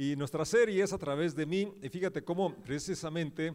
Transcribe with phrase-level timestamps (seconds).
[0.00, 1.74] Y nuestra serie es a través de mí.
[1.82, 3.54] Y fíjate cómo precisamente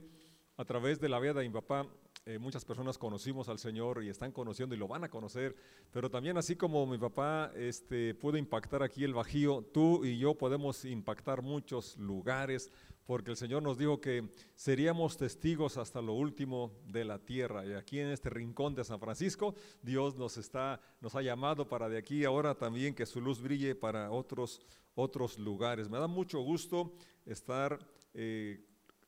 [0.55, 1.87] a través de la vida de mi papá
[2.27, 5.55] eh, muchas personas conocimos al Señor y están conociendo y lo van a conocer,
[5.91, 10.33] pero también así como mi papá este, pudo impactar aquí el Bajío, tú y yo
[10.33, 12.71] podemos impactar muchos lugares,
[13.05, 17.63] porque el Señor nos dijo que seríamos testigos hasta lo último de la tierra.
[17.63, 19.53] Y aquí en este rincón de San Francisco,
[19.83, 23.75] Dios nos está, nos ha llamado para de aquí ahora también que su luz brille
[23.75, 24.59] para otros,
[24.95, 25.87] otros lugares.
[25.87, 26.93] Me da mucho gusto
[27.27, 27.77] estar
[28.15, 28.65] eh,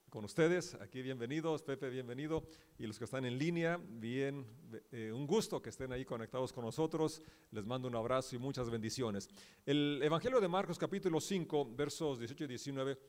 [0.10, 0.76] con ustedes.
[0.76, 2.44] Aquí bienvenidos, Pepe, bienvenido.
[2.80, 4.46] Y los que están en línea, bien,
[4.92, 7.22] eh, un gusto que estén ahí conectados con nosotros.
[7.52, 9.30] Les mando un abrazo y muchas bendiciones.
[9.66, 13.00] El Evangelio de Marcos capítulo 5, versos 18 y 19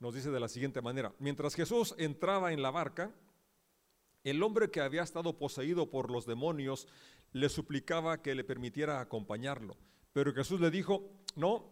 [0.00, 1.14] nos dice de la siguiente manera.
[1.18, 3.14] Mientras Jesús entraba en la barca,
[4.24, 6.88] el hombre que había estado poseído por los demonios
[7.32, 9.76] le suplicaba que le permitiera acompañarlo.
[10.12, 11.70] Pero Jesús le dijo, no,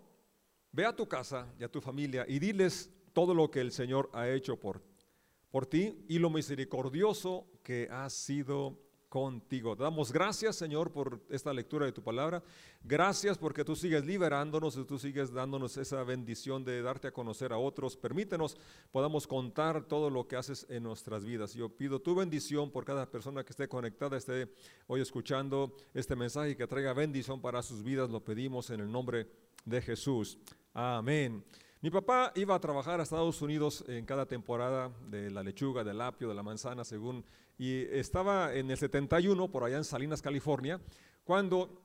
[0.72, 4.10] ve a tu casa y a tu familia y diles todo lo que el Señor
[4.12, 4.82] ha hecho por,
[5.50, 8.84] por ti y lo misericordioso que ha sido
[9.14, 9.76] contigo.
[9.76, 12.42] damos gracias, Señor, por esta lectura de tu palabra.
[12.82, 17.52] Gracias porque tú sigues liberándonos y tú sigues dándonos esa bendición de darte a conocer
[17.52, 17.96] a otros.
[17.96, 18.56] Permítenos
[18.90, 21.54] podamos contar todo lo que haces en nuestras vidas.
[21.54, 24.52] Yo pido tu bendición por cada persona que esté conectada, esté
[24.88, 28.10] hoy escuchando este mensaje y que traiga bendición para sus vidas.
[28.10, 29.28] Lo pedimos en el nombre
[29.64, 30.38] de Jesús.
[30.72, 31.44] Amén.
[31.84, 36.00] Mi papá iba a trabajar a Estados Unidos en cada temporada de la lechuga, del
[36.00, 37.26] apio, de la manzana, según,
[37.58, 40.80] y estaba en el 71, por allá en Salinas, California,
[41.24, 41.82] cuando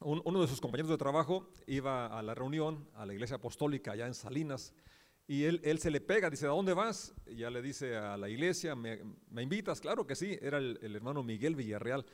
[0.00, 4.06] uno de sus compañeros de trabajo iba a la reunión, a la iglesia apostólica allá
[4.06, 4.74] en Salinas,
[5.26, 7.14] y él, se le pega, dice, ¿a dónde vas?
[7.26, 9.00] Y ya le dice a la iglesia, ¿me,
[9.40, 9.80] invitas?
[9.80, 12.04] Claro que sí, era el, hermano Miguel Villarreal.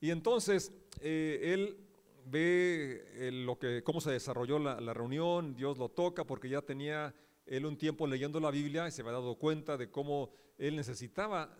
[0.00, 1.91] Y entonces eh, él
[2.26, 7.14] ve lo que, cómo se desarrolló la, reunión, Dios lo toca porque ya tenía
[7.46, 11.56] él un tiempo leyendo la Biblia y se había dado cuenta de cómo él necesitaba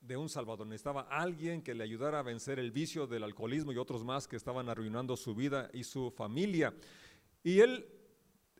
[0.00, 3.76] de un Salvador, necesitaba alguien que le ayudara a vencer el vicio del alcoholismo y
[3.76, 6.72] otros más que estaban arruinando su vida y su familia.
[7.42, 7.86] Y él,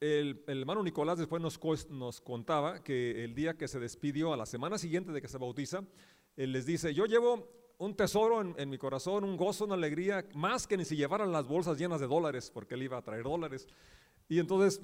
[0.00, 1.60] el, hermano Nicolás después nos,
[1.90, 5.38] nos contaba que el día que se despidió, a la semana siguiente de que se
[5.38, 5.84] bautiza,
[6.36, 7.48] él les dice, yo llevo
[7.78, 11.46] un tesoro en, mi corazón, un gozo, una alegría, más que ni si llevaran las
[11.46, 13.66] bolsas llenas de dólares, porque él iba a traer dólares.
[14.28, 14.80] Y entonces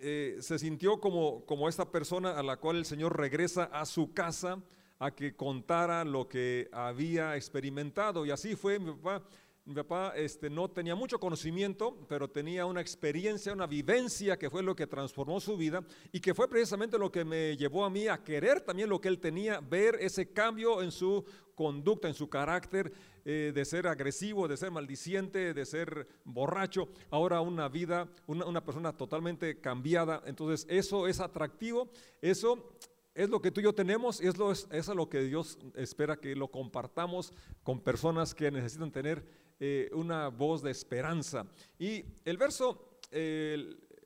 [0.00, 4.12] eh, se sintió como, como esta persona a la cual el Señor regresa a su
[4.12, 4.62] casa
[4.98, 8.26] a que contara lo que había experimentado.
[8.26, 9.22] Y así fue mi papá.
[9.66, 14.62] Mi papá este, no tenía mucho conocimiento, pero tenía una experiencia, una vivencia que fue
[14.62, 15.82] lo que transformó su vida
[16.12, 19.08] y que fue precisamente lo que me llevó a mí a querer también lo que
[19.08, 21.24] él tenía, ver ese cambio en su
[21.54, 22.92] conducta, en su carácter,
[23.24, 28.94] eh, de ser agresivo, de ser maldiciente, de ser borracho, ahora una vida, una, persona
[28.94, 30.22] totalmente cambiada.
[30.26, 31.88] Entonces eso es atractivo,
[32.20, 32.76] eso
[33.14, 36.16] es lo que tú y yo tenemos es, lo, es, es lo que Dios espera
[36.16, 37.32] que lo compartamos
[37.62, 41.46] con personas que necesitan tener eh, una voz de esperanza.
[41.78, 42.98] Y el verso,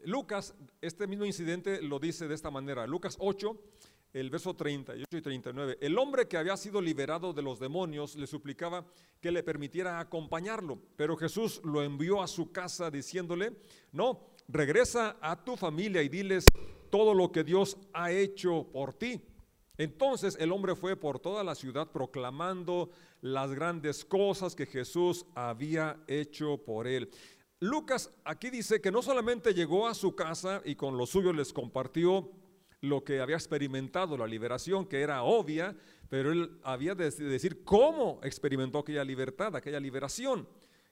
[0.05, 3.59] Lucas, este mismo incidente lo dice de esta manera, Lucas 8,
[4.13, 5.79] el verso 38 y 39.
[5.81, 8.87] El hombre que había sido liberado de los demonios le suplicaba
[9.21, 13.53] que le permitiera acompañarlo, pero Jesús lo envió a su casa diciéndole,
[13.93, 16.45] no, regresa a tu familia y diles
[16.91, 19.21] todo lo que Dios ha hecho por ti.
[19.79, 22.91] Entonces el hombre fue por toda la ciudad proclamando
[23.21, 27.09] las grandes cosas que Jesús había hecho por él.
[27.61, 31.53] Lucas aquí dice que no solamente llegó a su casa y con los suyos les
[31.53, 32.31] compartió
[32.81, 35.77] lo que había experimentado, la liberación, que era obvia,
[36.09, 40.49] pero él había de decir cómo experimentó aquella libertad, aquella liberación.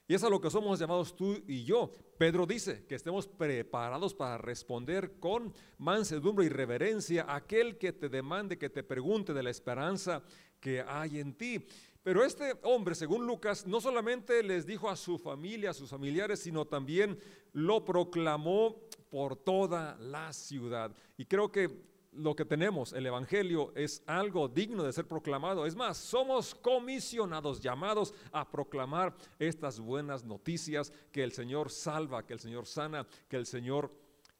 [0.08, 1.90] Y es a lo que somos llamados tú y yo.
[2.16, 8.08] Pedro dice que estemos preparados para responder con mansedumbre y reverencia a aquel que te
[8.08, 10.22] demande, que te pregunte de la esperanza
[10.60, 11.66] que hay en ti.
[12.04, 16.38] Pero este hombre, según Lucas, no solamente les dijo a su familia, a sus familiares,
[16.38, 17.18] sino también
[17.52, 18.80] lo proclamó
[19.10, 20.94] por toda la ciudad.
[21.16, 25.66] Y creo que lo que tenemos, el Evangelio, es algo digno de ser proclamado.
[25.66, 32.32] Es más, somos comisionados, llamados a proclamar estas buenas noticias que el Señor salva, que
[32.32, 33.92] el Señor sana, que el Señor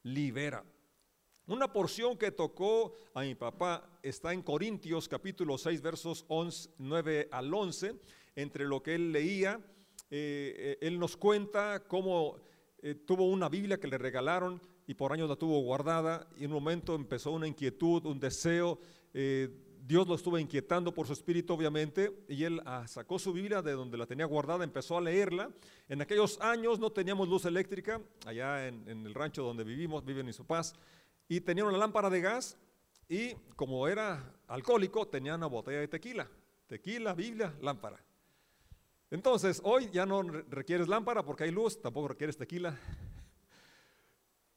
[0.02, 0.64] libera.
[1.46, 7.28] Una porción que tocó a mi papá está en Corintios capítulo 6 versos 11, 9
[7.31, 7.94] al 11.
[8.34, 9.61] Entre lo que él leía,
[10.11, 12.37] eh, eh, él nos cuenta cómo
[12.78, 16.52] eh, tuvo una Biblia que le regalaron y por años la tuvo guardada y en
[16.52, 18.78] un momento empezó una inquietud, un deseo.
[19.12, 19.48] Eh,
[19.86, 23.72] Dios lo estuvo inquietando por su espíritu, obviamente, y él ah, sacó su Biblia de
[23.72, 25.50] donde la tenía guardada, empezó a leerla.
[25.88, 30.38] En aquellos años no teníamos luz eléctrica, allá en, el rancho donde vivimos, viven mis
[30.38, 30.74] papás.
[31.28, 32.56] y tenía una lámpara de gas
[33.08, 36.28] y como era alcohólico tenía una botella de tequila.
[36.66, 38.02] Tequila, Biblia, lámpara.
[39.10, 42.76] Entonces, hoy ya no requieres lámpara porque hay luz, tampoco requieres tequila.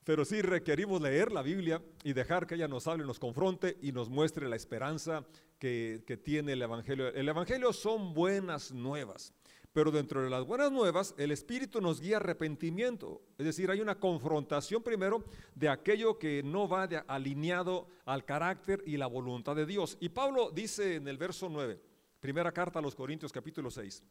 [0.10, 3.92] Pero sí requerimos leer la Biblia y dejar que ella nos hable, nos confronte y
[3.92, 5.24] nos muestre la esperanza
[5.60, 7.10] que, que tiene el Evangelio.
[7.10, 9.36] El Evangelio son buenas nuevas.
[9.72, 13.22] Pero dentro de las buenas nuevas, el Espíritu nos guía arrepentimiento.
[13.38, 15.24] Es decir, hay una confrontación primero
[15.54, 19.96] de aquello que no va alineado al carácter y la voluntad de Dios.
[20.00, 21.80] Y Pablo dice en el verso 9,
[22.20, 24.02] primera carta a los Corintios capítulo 6,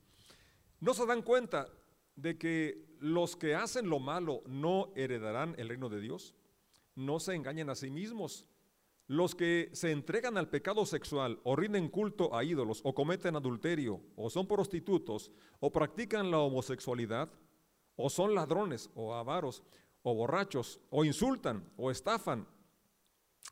[0.79, 1.67] no se dan cuenta
[2.19, 6.35] de que los que hacen lo malo no heredarán el reino de Dios.
[6.94, 8.47] No se engañen a sí mismos.
[9.06, 14.03] Los que se entregan al pecado sexual o rinden culto a ídolos o cometen adulterio
[14.17, 15.31] o son prostitutos
[15.61, 17.31] o practican la homosexualidad
[17.97, 19.62] o son ladrones o avaros
[20.03, 22.47] o borrachos o insultan o estafan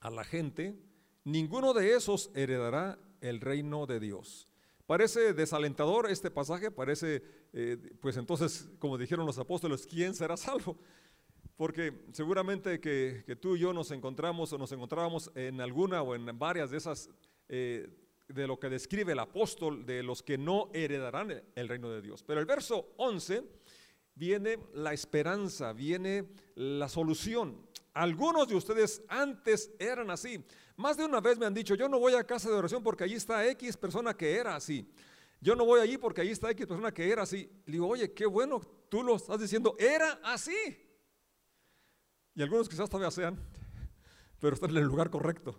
[0.01, 0.79] a la gente,
[1.25, 4.49] ninguno de esos heredará el reino de Dios.
[4.87, 7.23] Parece desalentador este pasaje, parece,
[7.53, 10.79] eh, pues entonces, como dijeron los apóstoles, ¿quién será salvo?
[11.57, 16.39] Porque seguramente que, tú y yo nos encontramos o nos encontrábamos en alguna o en
[16.39, 17.11] varias de esas,
[17.49, 17.89] eh,
[18.29, 22.23] de lo que describe el apóstol, de los que no heredarán el reino de Dios.
[22.23, 23.43] Pero el verso 11
[24.15, 27.67] viene la esperanza, viene la solución.
[27.97, 30.45] Algunos de ustedes antes eran así.
[30.77, 33.05] Más de una vez me han dicho, yo no voy a casa de oración porque
[33.05, 34.87] allí está X persona que era así.
[35.41, 37.51] Yo no voy allí porque allí está X persona que era así.
[37.65, 38.61] Le digo, oye, qué bueno,
[38.91, 40.55] tú lo estás diciendo, era así.
[42.35, 43.43] Y algunos quizás todavía sean,
[44.41, 45.59] pero están en el lugar correcto.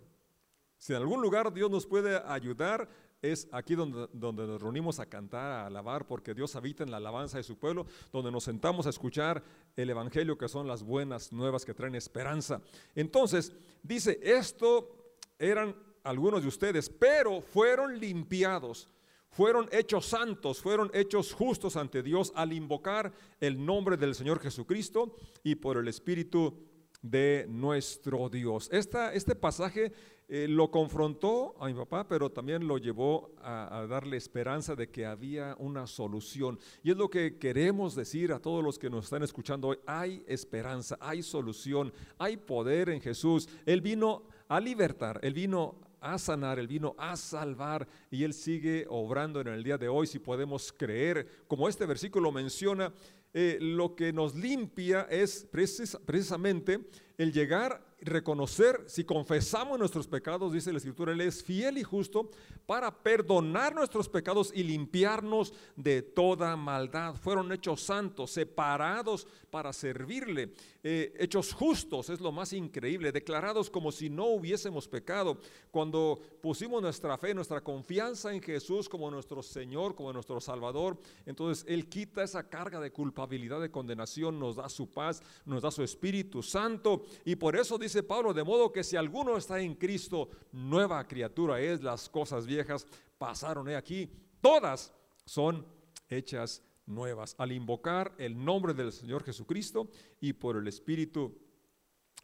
[0.76, 2.88] Si en algún lugar Dios nos puede ayudar,
[3.22, 6.98] es aquí donde, donde, nos reunimos a cantar, a alabar, porque Dios habita en la
[6.98, 9.42] alabanza de su pueblo, donde nos sentamos a escuchar
[9.76, 12.60] el Evangelio, que son las buenas nuevas que traen esperanza.
[12.94, 15.74] Entonces, dice, esto eran
[16.04, 18.88] algunos de ustedes, pero fueron limpiados,
[19.30, 25.16] fueron hechos santos, fueron hechos justos ante Dios al invocar el nombre del Señor Jesucristo
[25.42, 26.54] y por el Espíritu
[27.02, 28.68] de nuestro Dios.
[28.72, 29.92] Esta, este pasaje
[30.30, 35.06] eh, lo confrontó a mi papá, pero también lo llevó a, darle esperanza de que
[35.06, 36.58] había una solución.
[36.82, 39.78] Y es lo que queremos decir a todos los que nos están escuchando hoy.
[39.86, 43.48] Hay esperanza, hay solución, hay poder en Jesús.
[43.64, 48.84] Él vino a libertar, Él vino a sanar, Él vino a salvar y Él sigue
[48.90, 51.26] obrando en el día de hoy si podemos creer.
[51.48, 52.92] Como este versículo menciona,
[53.32, 56.80] eh, lo que nos limpia es precisamente
[57.18, 62.30] el llegar reconocer, si confesamos nuestros pecados, dice la Escritura, Él es fiel y justo
[62.64, 67.16] para perdonar nuestros pecados y limpiarnos de toda maldad.
[67.16, 70.52] Fueron hechos santos, separados para servirle,
[70.84, 75.38] eh, hechos justos, es lo más increíble, declarados como si no hubiésemos pecado.
[75.70, 81.64] Cuando pusimos nuestra fe, nuestra confianza en Jesús como nuestro Señor, como nuestro Salvador, entonces
[81.68, 85.82] Él quita esa carga de culpabilidad, de condenación, nos da su paz, nos da su
[85.82, 90.28] Espíritu Santo y por eso dice Pablo, de modo que si alguno está en Cristo,
[90.52, 92.86] nueva criatura es, las cosas viejas
[93.18, 94.10] pasaron aquí,
[94.40, 94.92] todas
[95.24, 95.66] son
[96.08, 97.34] hechas nuevas.
[97.38, 99.88] Al invocar el nombre del Señor Jesucristo
[100.20, 101.38] y por el Espíritu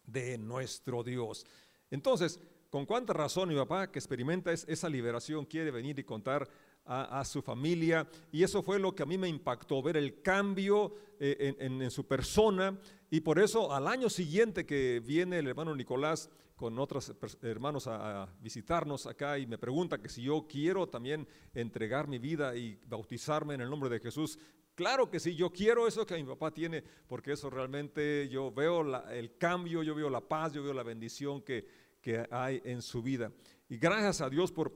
[0.05, 1.45] de nuestro Dios.
[1.91, 2.39] Entonces,
[2.69, 6.47] ¿con cuánta razón mi papá que experimenta esa liberación quiere venir y contar
[6.85, 8.07] a, su familia?
[8.31, 12.05] Y eso fue lo que a mí me impactó, ver el cambio eh, en su
[12.05, 12.77] persona,
[13.15, 18.27] y por eso al año siguiente que viene el hermano Nicolás con otros hermanos a,
[18.41, 23.53] visitarnos acá y me pregunta que si yo quiero también entregar mi vida y bautizarme
[23.53, 24.37] en el nombre de Jesús,
[24.75, 28.81] Claro que sí, yo quiero eso que mi papá tiene, porque eso realmente yo veo
[29.09, 31.65] el cambio, yo veo la paz, yo veo la bendición que,
[32.01, 33.31] que hay en su vida.
[33.69, 34.73] Y gracias a Dios por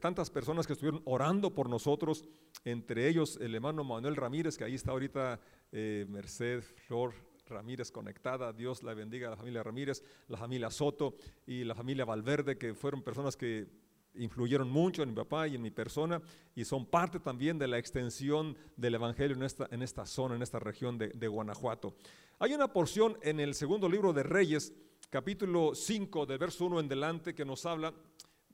[0.00, 2.26] tantas personas que estuvieron orando por nosotros,
[2.66, 5.40] entre ellos el hermano Manuel Ramírez, que ahí está ahorita
[5.72, 8.52] eh, Merced Flor Ramírez conectada.
[8.52, 12.74] Dios la bendiga a la familia Ramírez, la familia Soto y la familia Valverde, que
[12.74, 13.66] fueron personas que
[14.14, 16.20] influyeron mucho en mi papá y en mi persona
[16.54, 20.42] y son parte también de la extensión del Evangelio en esta, en esta zona, en
[20.42, 21.94] esta región de, de Guanajuato.
[22.38, 24.72] Hay una porción en el segundo libro de Reyes,
[25.10, 27.94] capítulo 5, del verso 1 en delante, que nos habla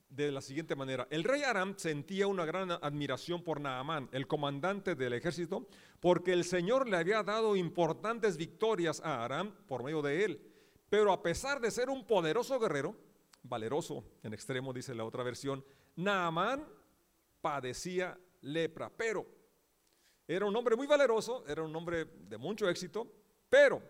[0.09, 1.07] de la siguiente manera.
[1.11, 5.67] El rey Aram sentía una gran admiración por Naamán, el comandante del ejército,
[5.99, 10.41] porque el Señor le había dado importantes victorias a Aram por medio de él.
[10.89, 12.95] Pero a pesar de ser un poderoso guerrero,
[13.43, 15.63] valeroso en extremo, dice la otra versión,
[15.95, 16.67] Naamán
[17.41, 19.25] padecía lepra, pero
[20.27, 23.11] era un hombre muy valeroso, era un hombre de mucho éxito,
[23.49, 23.81] pero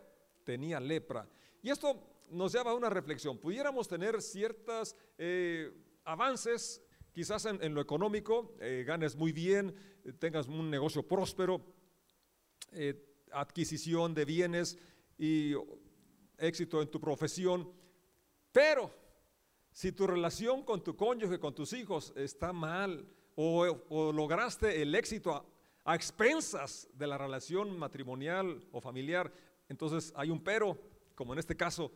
[0.44, 1.28] tenía lepra.
[1.62, 3.38] Y esto nos lleva a una reflexión.
[3.38, 5.72] Pudiéramos tener ciertos eh,
[6.10, 9.76] avances, quizás en, lo económico, eh, ganes muy bien,
[10.20, 11.62] tengas un negocio próspero,
[13.32, 14.78] adquisición de bienes
[15.18, 15.54] y
[16.38, 17.72] éxito en tu profesión,
[18.52, 18.92] pero
[19.72, 25.46] si tu relación con tu cónyuge, con tus hijos está mal, o, lograste el éxito
[25.86, 29.32] a expensas de la relación matrimonial o familiar,
[29.70, 30.78] entonces hay un pero,
[31.16, 31.92] como en este caso,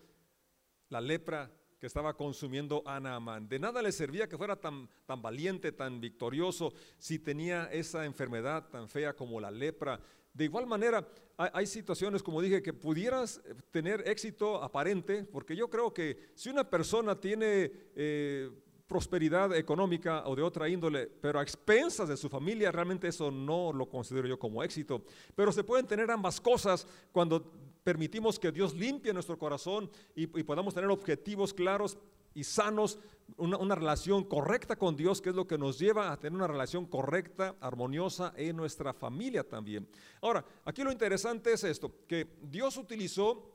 [0.90, 1.52] la lepra
[1.84, 3.50] que estaba consumiendo a Naaman.
[3.50, 8.70] De nada le servía que fuera tan, tan valiente, tan victorioso, si tenía esa enfermedad
[8.70, 10.00] tan fea como la lepra.
[10.34, 15.94] De igual manera, hay, situaciones, como dije, que pudieras tener éxito aparente, porque yo creo
[15.94, 18.50] que si una persona tiene eh,
[18.88, 23.74] prosperidad económica o de otra índole, pero a expensas de su familia, realmente eso no
[23.74, 25.04] lo considero yo como éxito.
[25.36, 30.74] Pero se pueden tener ambas cosas cuando permitimos que Dios limpie nuestro corazón y, podamos
[30.74, 31.98] tener objetivos claros
[32.34, 33.00] y sanos,
[33.38, 36.86] una, relación correcta con Dios, que es lo que nos lleva a tener una relación
[36.86, 39.88] correcta, armoniosa en nuestra familia también.
[40.22, 43.52] Ahora, aquí lo interesante es esto, que Dios utilizó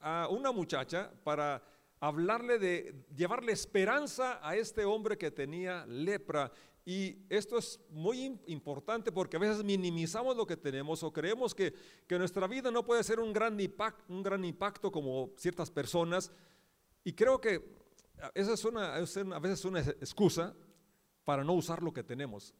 [0.00, 1.62] a una muchacha para
[2.00, 6.50] hablarle de llevarle esperanza a este hombre que tenía lepra
[6.84, 11.72] y esto es muy importante porque a veces minimizamos lo que tenemos o creemos que,
[12.08, 16.32] que nuestra vida no puede ser un gran, impacto, un gran impacto como ciertas personas.
[17.04, 17.62] Y creo que
[18.34, 20.54] esa es una, es a veces una excusa
[21.24, 22.52] para no usar lo que tenemos,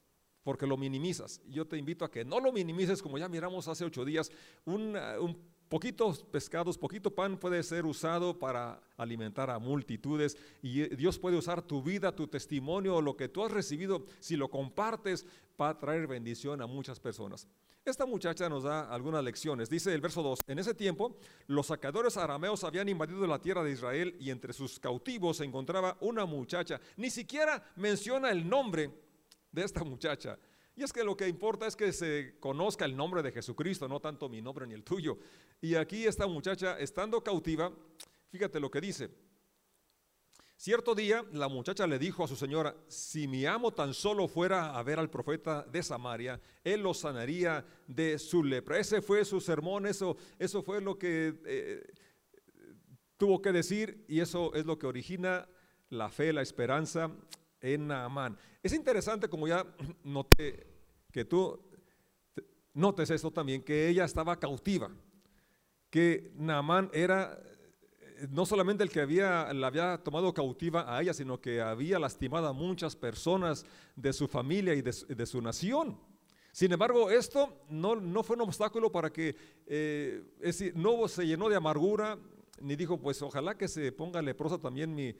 [0.44, 1.40] porque lo minimizas.
[1.48, 4.30] Yo te invito a que no lo minimices, como ya miramos hace ocho días,
[4.64, 5.36] un, un
[5.72, 11.62] Poquitos pescados, poquito pan puede ser usado para alimentar a multitudes y Dios puede usar
[11.62, 15.24] tu vida, tu testimonio, lo que tú has recibido, si lo compartes,
[15.56, 17.48] para traer bendición a muchas personas.
[17.86, 19.70] Esta muchacha nos da algunas lecciones.
[19.70, 23.72] Dice el verso 2, en ese tiempo los sacadores arameos habían invadido la tierra de
[23.72, 26.82] Israel y entre sus cautivos se encontraba una muchacha.
[26.98, 28.90] Ni siquiera menciona el nombre
[29.50, 30.38] de esta muchacha.
[30.74, 34.00] Y es que lo que importa es que se conozca el nombre de Jesucristo, no
[34.00, 35.18] tanto mi nombre ni el tuyo.
[35.60, 37.70] Y aquí esta muchacha, estando cautiva,
[38.30, 39.10] fíjate lo que dice.
[40.56, 44.78] Cierto día la muchacha le dijo a su señora, si mi amo tan solo fuera
[44.78, 48.78] a ver al profeta de Samaria, él lo sanaría de su lepra.
[48.78, 51.82] Ese fue su sermón, eso, eso fue lo que eh,
[53.16, 55.48] tuvo que decir y eso es lo que origina
[55.90, 57.10] la fe, la esperanza
[57.62, 58.36] en Naamán.
[58.62, 59.64] Es interesante, como ya
[60.04, 60.66] noté,
[61.10, 61.58] que tú
[62.74, 64.90] notes esto también, que ella estaba cautiva,
[65.90, 67.38] que Naamán era
[68.00, 71.98] eh, no solamente el que había, la había tomado cautiva a ella, sino que había
[71.98, 73.64] lastimado a muchas personas
[73.94, 75.98] de su familia y de, su nación.
[76.50, 80.22] Sin embargo, esto no, no, fue un obstáculo para que, eh,
[80.74, 82.18] no se llenó de amargura,
[82.60, 85.14] ni dijo, pues ojalá que se ponga leprosa también mi,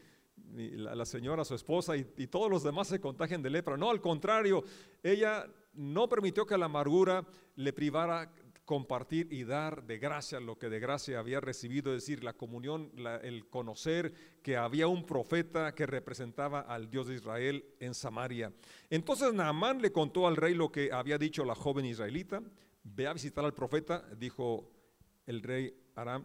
[0.54, 3.76] la, señora, su esposa y, todos los demás se contagien de lepra.
[3.76, 4.64] No, al contrario,
[5.02, 7.24] ella no permitió que la amargura
[7.56, 8.30] le privara
[8.64, 12.92] compartir y dar de gracia lo que de gracia había recibido, es decir, la comunión,
[13.22, 18.52] el conocer que había un profeta que representaba al Dios de Israel en Samaria.
[18.88, 22.42] Entonces Naamán le contó al rey lo que había dicho la joven israelita,
[22.84, 24.70] ve a visitar al profeta, dijo
[25.26, 26.24] el rey Aram,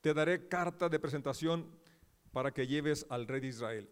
[0.00, 1.66] te daré carta de presentación
[2.32, 3.90] para que lleves al rey de Israel.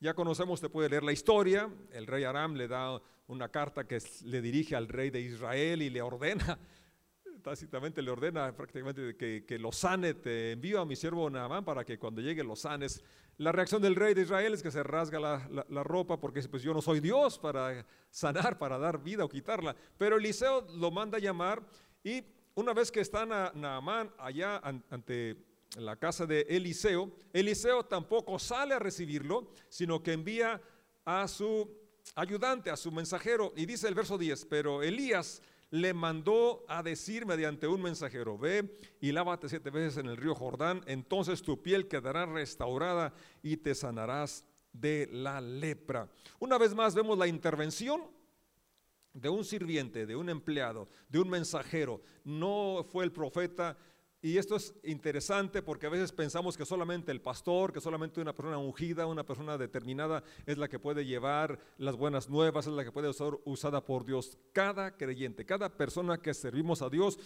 [0.00, 3.98] Ya conocemos, te puede leer la historia, el rey Aram le da una carta que
[4.24, 6.58] le dirige al rey de Israel y le ordena,
[7.42, 11.98] tácitamente le ordena prácticamente que, lo sane, te envío a mi siervo Naamán para que
[11.98, 13.02] cuando llegue lo sanes.
[13.38, 16.62] La reacción del rey de Israel es que se rasga la, la, ropa porque pues
[16.62, 19.74] yo no soy Dios para sanar, para dar vida o quitarla.
[19.98, 21.62] Pero Eliseo lo manda a llamar
[22.02, 22.22] y
[22.54, 24.60] una vez que está Naamán allá
[24.90, 25.36] ante
[25.76, 30.60] en la casa de Eliseo, Eliseo tampoco sale a recibirlo, sino que envía
[31.04, 31.68] a su
[32.14, 37.26] ayudante, a su mensajero, y dice el verso 10, pero Elías le mandó a decir
[37.26, 41.88] mediante un mensajero, ve y lávate siete veces en el río Jordán, entonces tu piel
[41.88, 43.12] quedará restaurada
[43.42, 46.08] y te sanarás de la lepra.
[46.38, 48.02] Una vez más vemos la intervención
[49.12, 52.02] de un sirviente, de un empleado, de un mensajero.
[52.24, 53.78] No fue el profeta,
[54.24, 58.34] y esto es interesante porque a veces pensamos que solamente el pastor, que solamente una
[58.34, 62.84] persona ungida, una persona determinada es la que puede llevar las buenas nuevas, es la
[62.84, 64.38] que puede ser usada por Dios.
[64.54, 67.18] Cada creyente, cada persona que servimos a Dios,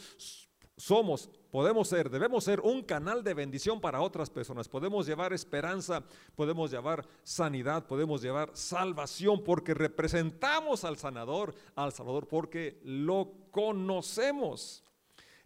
[0.76, 4.68] somos, podemos ser, debemos ser un canal de bendición para otras personas.
[4.68, 6.02] Podemos llevar esperanza,
[6.34, 14.82] podemos llevar sanidad, podemos llevar salvación porque representamos al sanador, al salvador, porque lo conocemos.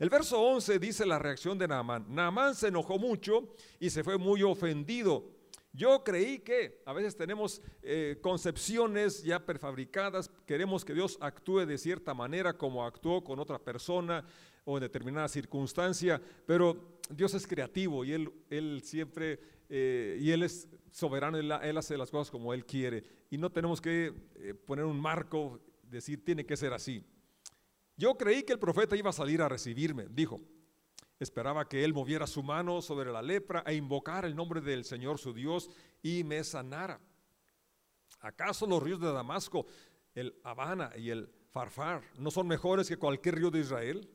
[0.03, 2.05] El verso 11 dice la reacción de Naamán.
[2.09, 5.31] Naamán se enojó mucho y se fue muy ofendido.
[5.73, 11.79] Yo creí que a veces tenemos eh, concepciones ya prefabricadas, queremos que Dios actúe de
[11.79, 14.25] cierta manera como actuó con otra persona
[14.65, 18.11] o en determinada circunstancia, pero Dios es creativo y
[18.51, 23.39] Él, siempre, eh, y Él es soberano, él, hace las cosas como Él quiere y
[23.39, 27.05] no tenemos que eh, poner un marco, decir tiene que ser así.
[27.97, 30.41] Yo creí que el profeta iba a salir a recibirme, dijo.
[31.19, 35.19] Esperaba que él moviera su mano sobre la lepra e invocara el nombre del Señor
[35.19, 35.71] su Dios
[36.03, 37.01] y me sanara.
[38.19, 39.67] ¿Acaso los ríos de Damasco,
[40.15, 44.11] el Habana y el Farfar, no son mejores que cualquier río de Israel?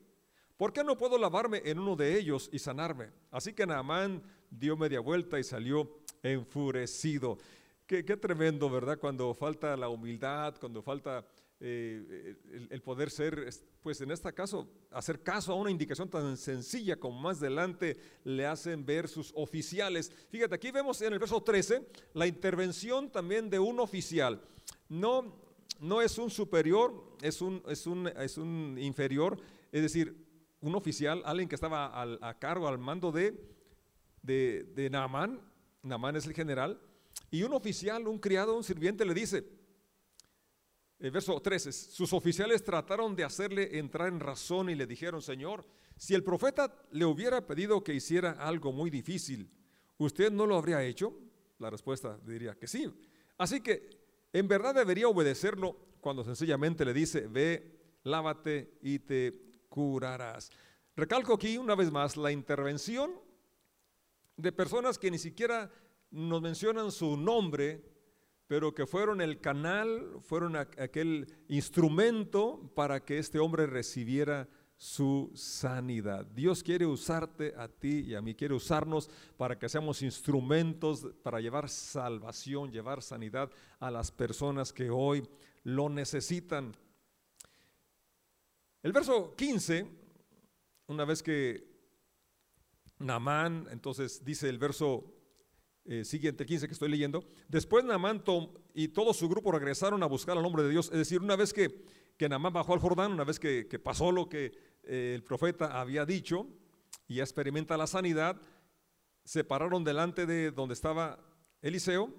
[0.58, 3.10] ¿Por qué no puedo lavarme en uno de ellos y sanarme?
[3.30, 7.38] Así que Naamán dio media vuelta y salió enfurecido.
[7.86, 8.98] Qué, qué tremendo, ¿verdad?
[8.98, 11.24] Cuando falta la humildad, cuando falta
[11.60, 12.36] eh,
[12.70, 13.50] el, poder ser,
[13.82, 18.46] pues en este caso, hacer caso a una indicación tan sencilla como más adelante le
[18.46, 20.12] hacen ver sus oficiales.
[20.30, 21.84] Fíjate, aquí vemos en el verso 13
[22.14, 24.40] la intervención también de un oficial.
[24.88, 25.34] No,
[25.80, 29.36] no es un superior, es un, es un, es un inferior,
[29.72, 30.28] es decir,
[30.60, 33.36] un oficial, alguien que estaba a cargo, al mando de,
[34.22, 35.40] de, de Naamán,
[35.82, 36.80] Naamán es el general,
[37.30, 39.57] y un oficial, un criado, un sirviente le dice,
[40.98, 45.64] el verso 13, sus oficiales trataron de hacerle entrar en razón y le dijeron, Señor,
[45.96, 49.50] si el profeta le hubiera pedido que hiciera algo muy difícil,
[49.96, 51.16] ¿usted no lo habría hecho?
[51.58, 52.92] La respuesta diría que sí.
[53.36, 53.98] Así que
[54.32, 60.50] en verdad debería obedecerlo cuando sencillamente le dice, ve, lávate y te curarás.
[60.96, 63.12] Recalco aquí una vez más la intervención
[64.36, 65.70] de personas que ni siquiera
[66.10, 67.84] nos mencionan su nombre,
[68.48, 76.24] pero que fueron el canal, fueron aquel instrumento para que este hombre recibiera su sanidad.
[76.24, 81.40] Dios quiere usarte a ti y a mí, quiere usarnos para que seamos instrumentos para
[81.40, 83.50] llevar salvación, llevar sanidad
[83.80, 85.28] a las personas que hoy
[85.64, 86.74] lo necesitan.
[88.82, 89.86] El verso 15,
[90.86, 91.68] una vez que
[92.98, 95.17] Namán, entonces dice el verso
[95.90, 97.24] eh, siguiente 15 que estoy leyendo.
[97.48, 98.22] Después Naamán
[98.74, 100.90] y todo su grupo regresaron a buscar al hombre de Dios.
[100.92, 101.82] Es decir, una vez que,
[102.18, 106.04] que Naamán bajó al Jordán, una vez que, pasó lo que eh, el profeta había
[106.04, 106.46] dicho
[107.06, 108.38] y experimenta la sanidad,
[109.24, 111.18] se pararon delante de donde estaba
[111.62, 112.12] Eliseo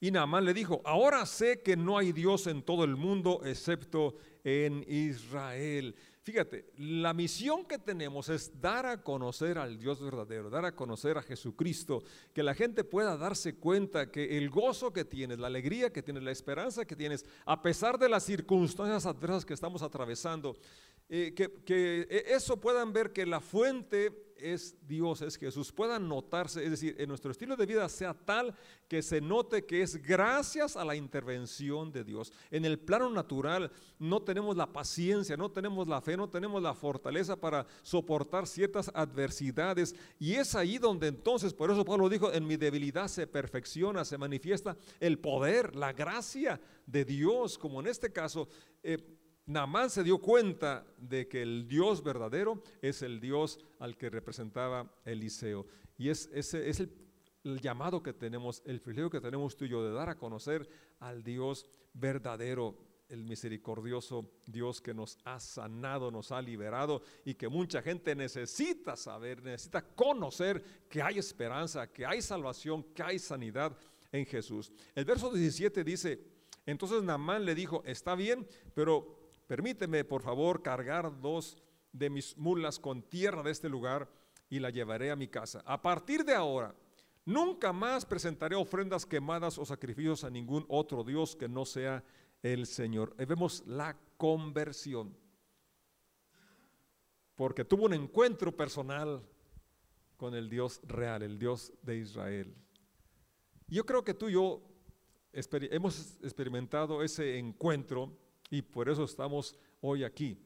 [0.00, 4.14] y Naamán le dijo, ahora sé que no hay Dios en todo el mundo excepto
[4.44, 5.94] en Israel.
[6.28, 11.16] Fíjate, la misión que tenemos es dar a conocer al Dios verdadero, dar a conocer
[11.16, 12.02] a Jesucristo,
[12.34, 16.22] que la gente pueda darse cuenta que el gozo que tienes, la alegría que tienes,
[16.22, 20.58] la esperanza que tienes, a pesar de las circunstancias adversas que estamos atravesando,
[21.08, 26.70] eh, que, eso puedan ver que la fuente es Dios, es Jesús, puedan notarse, es
[26.70, 28.54] decir, en nuestro estilo de vida sea tal
[28.88, 32.32] que se note que es gracias a la intervención de Dios.
[32.50, 36.74] En el plano natural no tenemos la paciencia, no tenemos la fe, no tenemos la
[36.74, 42.46] fortaleza para soportar ciertas adversidades y es ahí donde entonces, por eso Pablo dijo, en
[42.46, 48.12] mi debilidad se perfecciona, se manifiesta el poder, la gracia de Dios, como en este
[48.12, 48.48] caso.
[48.82, 49.17] Eh,
[49.48, 54.92] Naamán se dio cuenta de que el Dios verdadero es el Dios al que representaba
[55.06, 55.66] Eliseo.
[55.96, 56.90] Y es, ese es el,
[57.62, 60.68] llamado que tenemos, el privilegio que tenemos tú y yo de dar a conocer
[61.00, 62.76] al Dios verdadero,
[63.08, 68.96] el misericordioso Dios que nos ha sanado, nos ha liberado y que mucha gente necesita
[68.96, 73.74] saber, necesita conocer que hay esperanza, que hay salvación, que hay sanidad
[74.12, 74.70] en Jesús.
[74.94, 76.22] El verso 17 dice,
[76.66, 79.17] entonces Naamán le dijo, está bien, pero
[79.48, 81.56] permíteme por favor cargar dos
[81.92, 84.08] de mis mulas con tierra de este lugar
[84.48, 85.62] y la llevaré a mi casa.
[85.66, 86.74] A partir de ahora,
[87.24, 92.04] nunca más presentaré ofrendas quemadas o sacrificios a ningún otro Dios que no sea
[92.42, 93.16] el Señor.
[93.16, 95.16] Vemos la conversión.
[97.34, 99.22] Porque tuvo un encuentro personal
[100.16, 102.54] con el Dios real, el Dios de Israel.
[103.68, 104.62] Yo creo que tú y yo
[105.32, 108.16] hemos experimentado ese encuentro
[108.50, 110.38] y por eso estamos hoy aquí.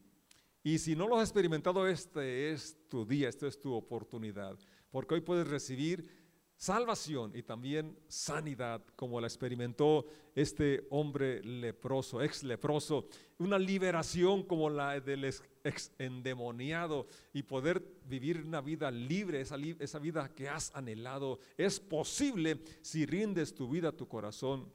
[0.63, 4.57] Y si no lo has experimentado, este es tu día, esta es tu oportunidad,
[4.91, 6.09] porque hoy puedes recibir
[6.55, 14.69] salvación y también sanidad, como la experimentó este hombre leproso, ex leproso, una liberación como
[14.69, 21.39] la del ex endemoniado y poder vivir una vida libre, esa, vida que has anhelado.
[21.57, 24.71] Es posible si rindes tu vida, tu corazón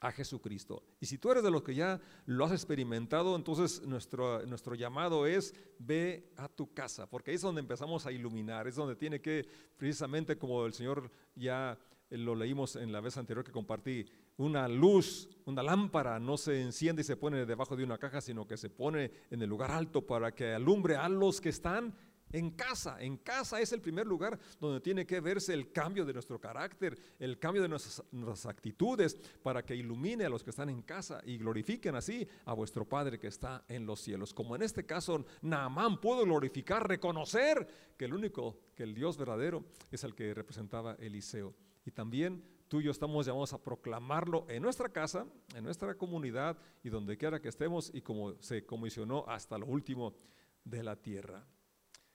[0.00, 0.82] a Jesucristo.
[1.00, 5.26] Y si tú eres de los que ya lo has experimentado, entonces nuestro, nuestro llamado
[5.26, 9.20] es ve a tu casa, porque ahí es donde empezamos a iluminar, es donde tiene
[9.20, 11.78] que, precisamente como el Señor ya
[12.10, 14.06] lo leímos en la vez anterior que compartí,
[14.38, 18.46] una luz, una lámpara no se enciende y se pone debajo de una caja, sino
[18.46, 21.94] que se pone en el lugar alto para que alumbre a los que están
[22.36, 26.12] en casa, en casa es el primer lugar donde tiene que verse el cambio de
[26.12, 30.82] nuestro carácter, el cambio de nuestras, actitudes, para que ilumine a los que están en
[30.82, 34.34] casa y glorifiquen así a vuestro Padre que está en los cielos.
[34.34, 39.64] Como en este caso, Naamán pudo glorificar, reconocer que el único, que el Dios verdadero
[39.90, 41.54] es el que representaba Eliseo.
[41.86, 46.58] Y también tú y yo estamos llamados a proclamarlo en nuestra casa, en nuestra comunidad
[46.84, 50.14] y donde quiera que estemos y como se comisionó hasta lo último
[50.64, 51.46] de la tierra.